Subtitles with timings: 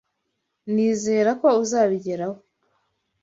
[0.73, 2.37] Nizera ko uzabigeraho.